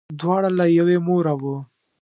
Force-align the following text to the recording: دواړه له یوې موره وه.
دواړه 0.19 0.49
له 0.57 0.65
یوې 0.77 0.97
موره 1.07 1.33
وه. 1.41 1.57